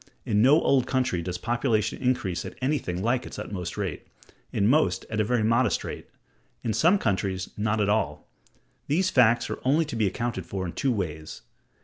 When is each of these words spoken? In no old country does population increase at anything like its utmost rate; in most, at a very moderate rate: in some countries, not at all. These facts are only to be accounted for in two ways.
In 0.25 0.41
no 0.41 0.59
old 0.59 0.87
country 0.87 1.21
does 1.21 1.37
population 1.37 2.01
increase 2.01 2.43
at 2.43 2.57
anything 2.59 3.03
like 3.03 3.27
its 3.27 3.37
utmost 3.37 3.77
rate; 3.77 4.07
in 4.51 4.65
most, 4.65 5.05
at 5.11 5.21
a 5.21 5.23
very 5.23 5.43
moderate 5.43 5.83
rate: 5.83 6.07
in 6.63 6.73
some 6.73 6.97
countries, 6.97 7.51
not 7.55 7.79
at 7.79 7.87
all. 7.87 8.27
These 8.87 9.11
facts 9.11 9.47
are 9.51 9.59
only 9.63 9.85
to 9.85 9.95
be 9.95 10.07
accounted 10.07 10.47
for 10.47 10.65
in 10.65 10.73
two 10.73 10.91
ways. 10.91 11.43